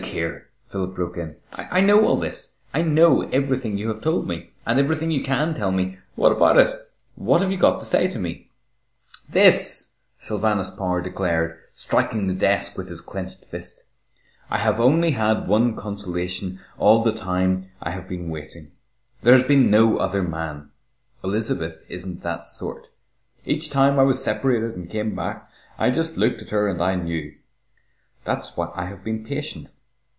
"Look 0.03 0.13
here," 0.15 0.47
Philip 0.67 0.95
broke 0.95 1.17
in, 1.17 1.35
"I 1.53 1.79
know 1.79 2.05
all 2.05 2.17
this. 2.17 2.57
I 2.73 2.81
know 2.81 3.21
everything 3.29 3.77
you 3.77 3.87
have 3.89 4.01
told 4.01 4.27
me, 4.27 4.49
and 4.65 4.77
everything 4.79 5.09
you 5.11 5.23
can 5.23 5.53
tell 5.53 5.71
me. 5.71 5.99
What 6.15 6.31
about 6.33 6.57
it? 6.57 6.91
What 7.15 7.39
have 7.41 7.49
you 7.51 7.57
got 7.57 7.79
to 7.79 7.85
say 7.85 8.07
to 8.09 8.19
me?" 8.19 8.49
"This," 9.29 9.93
Sylvanus 10.17 10.69
Power 10.71 11.01
declared, 11.01 11.57
striking 11.71 12.25
the 12.27 12.33
desk 12.33 12.77
with 12.79 12.89
his 12.89 12.99
clenched 12.99 13.45
fist. 13.45 13.83
"I 14.49 14.57
have 14.57 14.79
only 14.81 15.11
had 15.11 15.47
one 15.47 15.75
consolation 15.77 16.59
all 16.79 17.03
the 17.03 17.13
time 17.13 17.67
I 17.81 17.91
have 17.91 18.09
been 18.09 18.29
waiting 18.29 18.71
there 19.21 19.35
has 19.37 19.45
been 19.47 19.69
no 19.71 19.97
other 19.99 20.23
man. 20.23 20.71
Elizabeth 21.23 21.85
isn't 21.87 22.21
that 22.23 22.47
sort. 22.47 22.87
Each 23.45 23.69
time 23.69 23.97
I 23.99 24.03
was 24.03 24.21
separated 24.21 24.75
and 24.75 24.89
came 24.89 25.15
back, 25.15 25.47
I 25.77 25.89
just 25.91 26.17
looked 26.17 26.41
at 26.41 26.49
her 26.49 26.67
and 26.67 26.81
I 26.81 26.95
knew. 26.95 27.35
That's 28.25 28.57
why 28.57 28.71
I 28.75 28.87
have 28.87 29.05
been 29.05 29.23
patient. 29.23 29.69